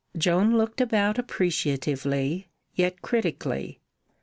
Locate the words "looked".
0.57-0.81